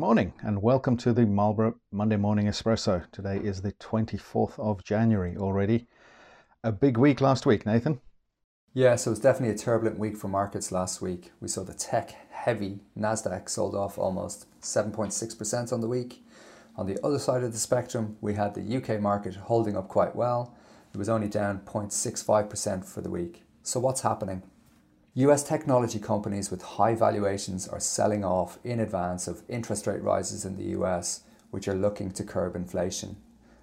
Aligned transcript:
Morning 0.00 0.32
and 0.42 0.62
welcome 0.62 0.96
to 0.98 1.12
the 1.12 1.26
Marlborough 1.26 1.74
Monday 1.90 2.14
Morning 2.14 2.46
Espresso. 2.46 3.10
Today 3.10 3.38
is 3.38 3.62
the 3.62 3.72
24th 3.72 4.56
of 4.56 4.84
January 4.84 5.36
already. 5.36 5.88
A 6.62 6.70
big 6.70 6.96
week 6.96 7.20
last 7.20 7.46
week, 7.46 7.66
Nathan. 7.66 8.00
Yeah, 8.72 8.94
so 8.94 9.08
it 9.08 9.14
was 9.14 9.18
definitely 9.18 9.56
a 9.56 9.58
turbulent 9.58 9.98
week 9.98 10.16
for 10.16 10.28
markets 10.28 10.70
last 10.70 11.02
week. 11.02 11.32
We 11.40 11.48
saw 11.48 11.64
the 11.64 11.74
tech 11.74 12.14
heavy 12.30 12.78
NASDAQ 12.96 13.48
sold 13.48 13.74
off 13.74 13.98
almost 13.98 14.46
7.6% 14.60 15.72
on 15.72 15.80
the 15.80 15.88
week. 15.88 16.24
On 16.76 16.86
the 16.86 17.04
other 17.04 17.18
side 17.18 17.42
of 17.42 17.50
the 17.50 17.58
spectrum, 17.58 18.18
we 18.20 18.34
had 18.34 18.54
the 18.54 18.76
UK 18.76 19.00
market 19.00 19.34
holding 19.34 19.76
up 19.76 19.88
quite 19.88 20.14
well. 20.14 20.54
It 20.94 20.96
was 20.96 21.08
only 21.08 21.26
down 21.26 21.62
0.65% 21.66 22.84
for 22.84 23.00
the 23.00 23.10
week. 23.10 23.42
So, 23.64 23.80
what's 23.80 24.02
happening? 24.02 24.44
US 25.14 25.42
technology 25.42 25.98
companies 25.98 26.50
with 26.50 26.62
high 26.62 26.94
valuations 26.94 27.66
are 27.66 27.80
selling 27.80 28.24
off 28.24 28.58
in 28.62 28.78
advance 28.78 29.26
of 29.26 29.42
interest 29.48 29.86
rate 29.86 30.02
rises 30.02 30.44
in 30.44 30.56
the 30.56 30.78
US, 30.78 31.22
which 31.50 31.66
are 31.66 31.74
looking 31.74 32.10
to 32.12 32.22
curb 32.22 32.54
inflation. 32.54 33.16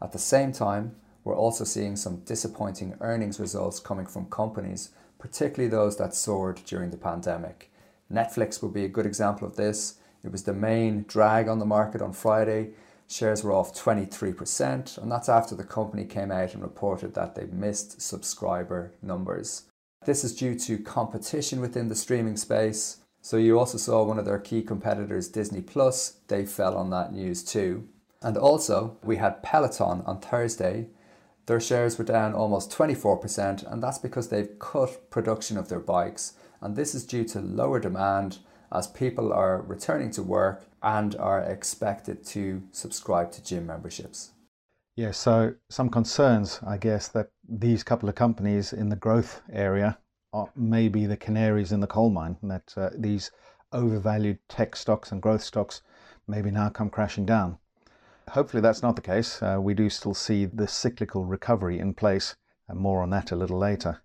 At 0.00 0.12
the 0.12 0.18
same 0.18 0.52
time, 0.52 0.96
we're 1.24 1.36
also 1.36 1.64
seeing 1.64 1.96
some 1.96 2.20
disappointing 2.24 2.96
earnings 3.00 3.38
results 3.38 3.80
coming 3.80 4.06
from 4.06 4.26
companies, 4.26 4.90
particularly 5.18 5.68
those 5.68 5.96
that 5.98 6.14
soared 6.14 6.60
during 6.64 6.90
the 6.90 6.96
pandemic. 6.96 7.70
Netflix 8.12 8.62
would 8.62 8.72
be 8.72 8.84
a 8.84 8.88
good 8.88 9.06
example 9.06 9.46
of 9.46 9.56
this. 9.56 9.98
It 10.24 10.32
was 10.32 10.44
the 10.44 10.54
main 10.54 11.04
drag 11.06 11.48
on 11.48 11.58
the 11.58 11.66
market 11.66 12.00
on 12.00 12.12
Friday. 12.12 12.70
Shares 13.08 13.44
were 13.44 13.52
off 13.52 13.74
23%, 13.74 14.98
and 14.98 15.12
that's 15.12 15.28
after 15.28 15.54
the 15.54 15.64
company 15.64 16.04
came 16.04 16.32
out 16.32 16.54
and 16.54 16.62
reported 16.62 17.14
that 17.14 17.34
they 17.34 17.46
missed 17.46 18.00
subscriber 18.00 18.92
numbers. 19.02 19.64
This 20.06 20.22
is 20.22 20.36
due 20.36 20.54
to 20.60 20.78
competition 20.78 21.60
within 21.60 21.88
the 21.88 21.96
streaming 21.96 22.36
space. 22.36 22.98
So 23.22 23.38
you 23.38 23.58
also 23.58 23.76
saw 23.76 24.04
one 24.04 24.20
of 24.20 24.24
their 24.24 24.38
key 24.38 24.62
competitors, 24.62 25.26
Disney 25.26 25.60
Plus, 25.60 26.18
they 26.28 26.46
fell 26.46 26.76
on 26.76 26.90
that 26.90 27.12
news 27.12 27.42
too. 27.42 27.88
And 28.22 28.36
also, 28.36 28.98
we 29.02 29.16
had 29.16 29.42
Peloton 29.42 30.02
on 30.06 30.20
Thursday. 30.20 30.86
Their 31.46 31.58
shares 31.58 31.98
were 31.98 32.04
down 32.04 32.34
almost 32.34 32.70
24%, 32.70 33.68
and 33.70 33.82
that's 33.82 33.98
because 33.98 34.28
they've 34.28 34.58
cut 34.60 35.10
production 35.10 35.58
of 35.58 35.68
their 35.68 35.80
bikes. 35.80 36.34
And 36.60 36.76
this 36.76 36.94
is 36.94 37.04
due 37.04 37.24
to 37.24 37.40
lower 37.40 37.80
demand 37.80 38.38
as 38.70 38.86
people 38.86 39.32
are 39.32 39.60
returning 39.62 40.12
to 40.12 40.22
work 40.22 40.66
and 40.84 41.16
are 41.16 41.42
expected 41.42 42.24
to 42.26 42.62
subscribe 42.70 43.32
to 43.32 43.42
gym 43.42 43.66
memberships. 43.66 44.30
Yeah, 44.96 45.10
so 45.10 45.54
some 45.68 45.90
concerns, 45.90 46.58
I 46.66 46.78
guess, 46.78 47.08
that 47.08 47.28
these 47.46 47.84
couple 47.84 48.08
of 48.08 48.14
companies 48.14 48.72
in 48.72 48.88
the 48.88 48.96
growth 48.96 49.42
area 49.52 49.98
are 50.32 50.50
maybe 50.56 51.04
the 51.04 51.18
canaries 51.18 51.70
in 51.70 51.80
the 51.80 51.86
coal 51.86 52.08
mine, 52.08 52.38
and 52.40 52.50
that 52.50 52.72
uh, 52.78 52.88
these 52.96 53.30
overvalued 53.72 54.38
tech 54.48 54.74
stocks 54.74 55.12
and 55.12 55.20
growth 55.20 55.42
stocks 55.42 55.82
maybe 56.26 56.50
now 56.50 56.70
come 56.70 56.88
crashing 56.88 57.26
down. 57.26 57.58
Hopefully, 58.30 58.62
that's 58.62 58.82
not 58.82 58.96
the 58.96 59.02
case. 59.02 59.42
Uh, 59.42 59.58
we 59.60 59.74
do 59.74 59.90
still 59.90 60.14
see 60.14 60.46
the 60.46 60.66
cyclical 60.66 61.26
recovery 61.26 61.78
in 61.78 61.92
place, 61.92 62.34
and 62.66 62.80
more 62.80 63.02
on 63.02 63.10
that 63.10 63.30
a 63.30 63.36
little 63.36 63.58
later. 63.58 64.00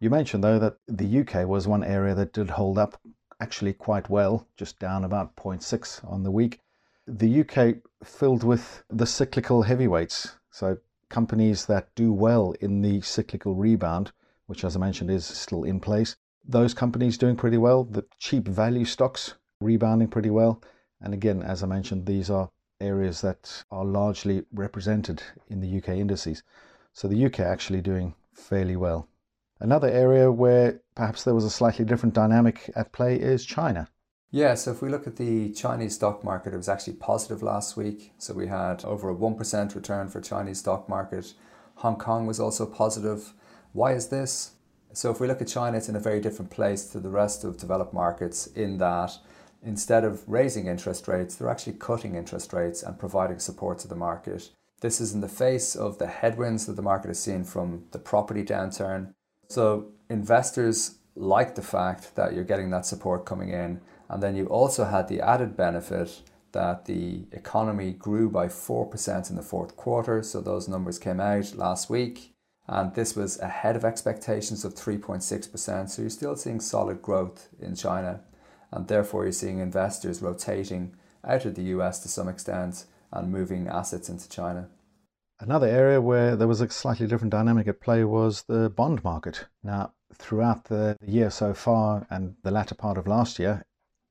You 0.00 0.10
mentioned, 0.10 0.44
though, 0.44 0.58
that 0.58 0.76
the 0.86 1.20
UK 1.20 1.48
was 1.48 1.66
one 1.66 1.82
area 1.82 2.14
that 2.14 2.34
did 2.34 2.50
hold 2.50 2.76
up 2.76 3.00
actually 3.40 3.72
quite 3.72 4.10
well, 4.10 4.46
just 4.58 4.78
down 4.78 5.02
about 5.02 5.34
0.6 5.34 6.04
on 6.04 6.24
the 6.24 6.30
week 6.30 6.60
the 7.06 7.40
UK 7.40 7.76
filled 8.04 8.42
with 8.42 8.82
the 8.90 9.06
cyclical 9.06 9.62
heavyweights. 9.62 10.36
So 10.50 10.78
companies 11.08 11.66
that 11.66 11.94
do 11.94 12.12
well 12.12 12.54
in 12.60 12.82
the 12.82 13.00
cyclical 13.00 13.54
rebound, 13.54 14.12
which 14.46 14.64
as 14.64 14.76
I 14.76 14.80
mentioned 14.80 15.10
is 15.10 15.24
still 15.24 15.64
in 15.64 15.80
place. 15.80 16.16
Those 16.44 16.74
companies 16.74 17.18
doing 17.18 17.36
pretty 17.36 17.58
well. 17.58 17.84
The 17.84 18.04
cheap 18.18 18.48
value 18.48 18.84
stocks 18.84 19.34
rebounding 19.60 20.08
pretty 20.08 20.30
well. 20.30 20.62
And 21.00 21.14
again, 21.14 21.42
as 21.42 21.62
I 21.62 21.66
mentioned, 21.66 22.06
these 22.06 22.30
are 22.30 22.50
areas 22.80 23.20
that 23.20 23.64
are 23.70 23.84
largely 23.84 24.44
represented 24.52 25.22
in 25.48 25.60
the 25.60 25.78
UK 25.78 25.98
indices. 25.98 26.42
So 26.92 27.08
the 27.08 27.26
UK 27.26 27.40
actually 27.40 27.82
doing 27.82 28.14
fairly 28.32 28.76
well. 28.76 29.08
Another 29.60 29.88
area 29.88 30.30
where 30.30 30.80
perhaps 30.94 31.24
there 31.24 31.34
was 31.34 31.44
a 31.44 31.50
slightly 31.50 31.84
different 31.84 32.14
dynamic 32.14 32.70
at 32.74 32.92
play 32.92 33.16
is 33.16 33.44
China. 33.44 33.88
Yeah, 34.30 34.54
so 34.54 34.72
if 34.72 34.82
we 34.82 34.88
look 34.88 35.06
at 35.06 35.16
the 35.16 35.52
Chinese 35.52 35.94
stock 35.94 36.24
market, 36.24 36.52
it 36.52 36.56
was 36.56 36.68
actually 36.68 36.94
positive 36.94 37.42
last 37.42 37.76
week. 37.76 38.12
So 38.18 38.34
we 38.34 38.48
had 38.48 38.84
over 38.84 39.08
a 39.08 39.14
1% 39.14 39.74
return 39.74 40.08
for 40.08 40.20
Chinese 40.20 40.58
stock 40.58 40.88
market. 40.88 41.32
Hong 41.76 41.96
Kong 41.96 42.26
was 42.26 42.40
also 42.40 42.66
positive. 42.66 43.32
Why 43.72 43.92
is 43.92 44.08
this? 44.08 44.52
So 44.92 45.10
if 45.10 45.20
we 45.20 45.28
look 45.28 45.40
at 45.40 45.48
China, 45.48 45.76
it's 45.76 45.88
in 45.88 45.96
a 45.96 46.00
very 46.00 46.20
different 46.20 46.50
place 46.50 46.86
to 46.86 46.98
the 47.00 47.08
rest 47.08 47.44
of 47.44 47.56
developed 47.56 47.94
markets 47.94 48.46
in 48.48 48.78
that 48.78 49.16
instead 49.62 50.04
of 50.04 50.22
raising 50.26 50.66
interest 50.66 51.06
rates, 51.06 51.34
they're 51.34 51.50
actually 51.50 51.74
cutting 51.74 52.14
interest 52.14 52.52
rates 52.52 52.82
and 52.82 52.98
providing 52.98 53.38
support 53.38 53.78
to 53.80 53.88
the 53.88 53.94
market. 53.94 54.50
This 54.80 55.00
is 55.00 55.14
in 55.14 55.20
the 55.20 55.28
face 55.28 55.74
of 55.74 55.98
the 55.98 56.06
headwinds 56.06 56.66
that 56.66 56.76
the 56.76 56.82
market 56.82 57.08
has 57.08 57.18
seen 57.18 57.44
from 57.44 57.84
the 57.92 57.98
property 57.98 58.42
downturn. 58.42 59.12
So 59.48 59.92
investors 60.10 60.96
like 61.14 61.54
the 61.54 61.62
fact 61.62 62.14
that 62.14 62.34
you're 62.34 62.44
getting 62.44 62.70
that 62.70 62.86
support 62.86 63.24
coming 63.24 63.50
in 63.50 63.80
and 64.08 64.22
then 64.22 64.36
you 64.36 64.46
also 64.46 64.84
had 64.84 65.08
the 65.08 65.20
added 65.20 65.56
benefit 65.56 66.22
that 66.52 66.86
the 66.86 67.26
economy 67.32 67.92
grew 67.92 68.30
by 68.30 68.46
4% 68.46 69.30
in 69.30 69.36
the 69.36 69.42
fourth 69.42 69.76
quarter. 69.76 70.22
So 70.22 70.40
those 70.40 70.68
numbers 70.68 70.98
came 70.98 71.20
out 71.20 71.54
last 71.54 71.90
week. 71.90 72.32
And 72.68 72.94
this 72.94 73.14
was 73.14 73.38
ahead 73.40 73.76
of 73.76 73.84
expectations 73.84 74.64
of 74.64 74.74
3.6%. 74.74 75.90
So 75.90 76.02
you're 76.02 76.10
still 76.10 76.36
seeing 76.36 76.60
solid 76.60 77.02
growth 77.02 77.48
in 77.60 77.76
China. 77.76 78.20
And 78.72 78.88
therefore, 78.88 79.24
you're 79.24 79.32
seeing 79.32 79.60
investors 79.60 80.22
rotating 80.22 80.96
out 81.24 81.44
of 81.44 81.54
the 81.54 81.62
US 81.74 82.00
to 82.00 82.08
some 82.08 82.28
extent 82.28 82.86
and 83.12 83.30
moving 83.30 83.68
assets 83.68 84.08
into 84.08 84.28
China. 84.28 84.68
Another 85.38 85.66
area 85.66 86.00
where 86.00 86.34
there 86.34 86.48
was 86.48 86.60
a 86.60 86.70
slightly 86.70 87.06
different 87.06 87.32
dynamic 87.32 87.68
at 87.68 87.80
play 87.80 88.02
was 88.02 88.44
the 88.44 88.70
bond 88.70 89.04
market. 89.04 89.46
Now, 89.62 89.92
throughout 90.14 90.64
the 90.64 90.96
year 91.06 91.30
so 91.30 91.52
far 91.52 92.06
and 92.08 92.36
the 92.42 92.50
latter 92.50 92.74
part 92.74 92.96
of 92.96 93.06
last 93.06 93.38
year, 93.38 93.64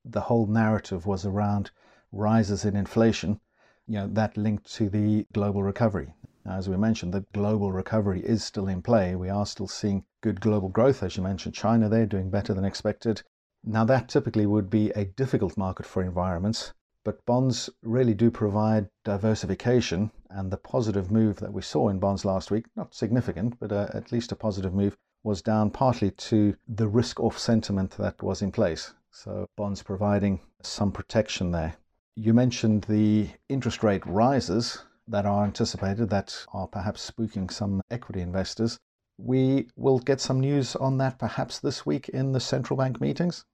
the 0.08 0.22
whole 0.22 0.46
narrative 0.46 1.08
was 1.08 1.26
around 1.26 1.72
rises 2.12 2.64
in 2.64 2.76
inflation, 2.76 3.40
you 3.88 3.96
know, 3.96 4.08
that 4.08 4.38
linked 4.38 4.72
to 4.74 4.88
the 4.88 5.26
global 5.34 5.64
recovery. 5.64 6.14
As 6.46 6.70
we 6.70 6.78
mentioned, 6.78 7.12
the 7.12 7.26
global 7.34 7.72
recovery 7.72 8.22
is 8.22 8.44
still 8.44 8.68
in 8.68 8.84
play. 8.84 9.16
We 9.16 9.30
are 9.30 9.48
still 9.48 9.68
seeing 9.68 10.06
good 10.22 10.40
global 10.40 10.70
growth, 10.70 11.02
as 11.02 11.18
you 11.18 11.24
mentioned. 11.24 11.56
China, 11.56 11.90
they're 11.90 12.06
doing 12.06 12.30
better 12.30 12.54
than 12.54 12.66
expected. 12.66 13.24
Now, 13.64 13.84
that 13.86 14.08
typically 14.10 14.46
would 14.46 14.70
be 14.70 14.92
a 14.92 15.06
difficult 15.06 15.58
market 15.58 15.88
for 15.88 16.04
environments, 16.04 16.74
but 17.04 17.26
bonds 17.26 17.72
really 17.82 18.14
do 18.14 18.30
provide 18.30 18.90
diversification. 19.04 20.12
And 20.30 20.52
the 20.52 20.58
positive 20.58 21.10
move 21.10 21.38
that 21.38 21.54
we 21.54 21.64
saw 21.64 21.90
in 21.90 21.98
bonds 21.98 22.26
last 22.26 22.52
week, 22.52 22.68
not 22.76 22.94
significant, 22.94 23.60
but 23.60 23.72
uh, 23.72 23.88
at 23.96 24.12
least 24.12 24.32
a 24.32 24.36
positive 24.36 24.74
move, 24.74 24.96
was 25.24 25.42
down 25.42 25.72
partly 25.72 26.12
to 26.12 26.56
the 26.68 26.88
risk 26.88 27.20
off 27.20 27.40
sentiment 27.40 27.98
that 27.98 28.22
was 28.22 28.44
in 28.44 28.52
place. 28.52 28.94
So 29.16 29.48
bonds 29.56 29.82
providing 29.82 30.42
some 30.62 30.92
protection 30.92 31.52
there. 31.52 31.78
You 32.18 32.34
mentioned 32.34 32.84
the 32.84 33.30
interest 33.48 33.82
rate 33.82 34.06
rises 34.06 34.84
that 35.08 35.26
are 35.26 35.46
anticipated 35.46 36.10
that 36.10 36.46
are 36.54 36.68
perhaps 36.68 37.10
spooking 37.10 37.50
some 37.50 37.82
equity 37.90 38.20
investors. 38.20 38.78
We 39.18 39.70
will 39.78 40.00
get 40.00 40.20
some 40.20 40.42
news 40.42 40.76
on 40.76 40.98
that 40.98 41.18
perhaps 41.18 41.60
this 41.60 41.86
week 41.86 42.10
in 42.10 42.34
the 42.34 42.42
central 42.42 42.76
bank 42.76 43.00
meetings. 43.00 43.46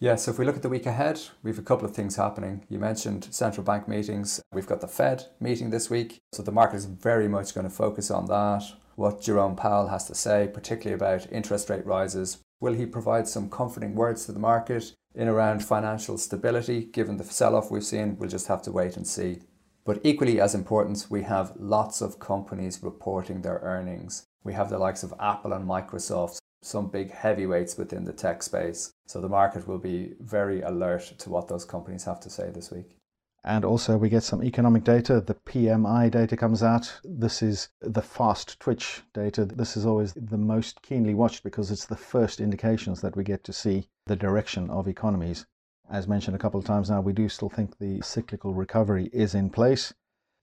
Yeah, 0.00 0.16
so 0.16 0.32
if 0.32 0.38
we 0.38 0.44
look 0.44 0.56
at 0.56 0.62
the 0.62 0.68
week 0.68 0.86
ahead, 0.86 1.20
we 1.44 1.52
have 1.52 1.60
a 1.60 1.62
couple 1.62 1.86
of 1.86 1.94
things 1.94 2.16
happening. 2.16 2.66
You 2.68 2.80
mentioned 2.80 3.28
central 3.30 3.64
bank 3.64 3.86
meetings. 3.86 4.40
We've 4.52 4.66
got 4.66 4.80
the 4.80 4.88
Fed 4.88 5.26
meeting 5.38 5.70
this 5.70 5.88
week. 5.88 6.18
So 6.32 6.42
the 6.42 6.50
market 6.50 6.76
is 6.76 6.86
very 6.86 7.28
much 7.28 7.54
going 7.54 7.68
to 7.68 7.74
focus 7.74 8.10
on 8.10 8.26
that, 8.26 8.64
what 8.96 9.22
Jerome 9.22 9.54
Powell 9.54 9.88
has 9.88 10.08
to 10.08 10.14
say, 10.16 10.50
particularly 10.52 10.96
about 10.96 11.30
interest 11.30 11.70
rate 11.70 11.86
rises, 11.86 12.38
Will 12.60 12.72
he 12.72 12.86
provide 12.86 13.28
some 13.28 13.50
comforting 13.50 13.94
words 13.94 14.26
to 14.26 14.32
the 14.32 14.40
market 14.40 14.92
in 15.14 15.28
around 15.28 15.64
financial 15.64 16.18
stability? 16.18 16.86
Given 16.86 17.16
the 17.16 17.24
sell 17.24 17.54
off 17.54 17.70
we've 17.70 17.84
seen, 17.84 18.16
we'll 18.18 18.28
just 18.28 18.48
have 18.48 18.62
to 18.62 18.72
wait 18.72 18.96
and 18.96 19.06
see. 19.06 19.38
But 19.84 20.00
equally 20.02 20.40
as 20.40 20.54
important, 20.56 21.06
we 21.08 21.22
have 21.22 21.52
lots 21.56 22.00
of 22.00 22.18
companies 22.18 22.82
reporting 22.82 23.42
their 23.42 23.60
earnings. 23.62 24.26
We 24.42 24.54
have 24.54 24.70
the 24.70 24.78
likes 24.78 25.04
of 25.04 25.14
Apple 25.20 25.52
and 25.52 25.68
Microsoft, 25.68 26.38
some 26.62 26.88
big 26.88 27.12
heavyweights 27.12 27.76
within 27.76 28.04
the 28.04 28.12
tech 28.12 28.42
space. 28.42 28.90
So 29.06 29.20
the 29.20 29.28
market 29.28 29.68
will 29.68 29.78
be 29.78 30.14
very 30.20 30.60
alert 30.62 31.14
to 31.18 31.30
what 31.30 31.46
those 31.46 31.64
companies 31.64 32.04
have 32.04 32.18
to 32.20 32.30
say 32.30 32.50
this 32.50 32.72
week. 32.72 32.98
And 33.44 33.64
also, 33.64 33.96
we 33.96 34.08
get 34.08 34.24
some 34.24 34.42
economic 34.42 34.82
data. 34.84 35.20
The 35.20 35.34
PMI 35.34 36.10
data 36.10 36.36
comes 36.36 36.62
out. 36.62 37.00
This 37.04 37.40
is 37.40 37.68
the 37.80 38.02
fast 38.02 38.58
twitch 38.58 39.02
data. 39.14 39.44
This 39.44 39.76
is 39.76 39.86
always 39.86 40.12
the 40.14 40.36
most 40.36 40.82
keenly 40.82 41.14
watched 41.14 41.44
because 41.44 41.70
it's 41.70 41.86
the 41.86 41.96
first 41.96 42.40
indications 42.40 43.00
that 43.00 43.16
we 43.16 43.22
get 43.22 43.44
to 43.44 43.52
see 43.52 43.88
the 44.06 44.16
direction 44.16 44.68
of 44.70 44.88
economies. 44.88 45.46
As 45.88 46.08
mentioned 46.08 46.34
a 46.34 46.38
couple 46.38 46.58
of 46.58 46.66
times 46.66 46.90
now, 46.90 47.00
we 47.00 47.12
do 47.12 47.28
still 47.28 47.48
think 47.48 47.78
the 47.78 48.00
cyclical 48.02 48.54
recovery 48.54 49.08
is 49.12 49.34
in 49.34 49.50
place. 49.50 49.94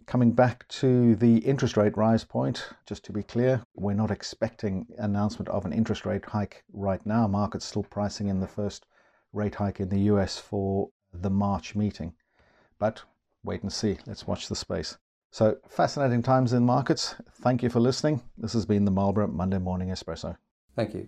Coming 0.05 0.31
back 0.31 0.67
to 0.69 1.15
the 1.15 1.37
interest 1.39 1.77
rate 1.77 1.97
rise 1.97 2.23
point, 2.23 2.69
just 2.85 3.03
to 3.05 3.11
be 3.11 3.23
clear, 3.23 3.63
we're 3.75 3.93
not 3.93 4.09
expecting 4.09 4.87
announcement 4.97 5.49
of 5.49 5.65
an 5.65 5.73
interest 5.73 6.05
rate 6.05 6.25
hike 6.25 6.63
right 6.71 7.05
now. 7.05 7.27
Market's 7.27 7.65
still 7.65 7.83
pricing 7.83 8.27
in 8.27 8.39
the 8.39 8.47
first 8.47 8.85
rate 9.33 9.55
hike 9.55 9.79
in 9.79 9.89
the 9.89 10.01
US 10.11 10.39
for 10.39 10.89
the 11.13 11.29
March 11.29 11.75
meeting. 11.75 12.13
But 12.79 13.03
wait 13.43 13.61
and 13.61 13.71
see. 13.71 13.97
Let's 14.05 14.27
watch 14.27 14.47
the 14.47 14.55
space. 14.55 14.97
So, 15.31 15.57
fascinating 15.67 16.23
times 16.23 16.53
in 16.53 16.65
markets. 16.65 17.15
Thank 17.41 17.61
you 17.61 17.69
for 17.69 17.79
listening. 17.79 18.21
This 18.37 18.53
has 18.53 18.65
been 18.65 18.85
the 18.85 18.91
Marlborough 18.91 19.27
Monday 19.27 19.57
Morning 19.59 19.89
Espresso. 19.89 20.37
Thank 20.75 20.93
you. 20.93 21.07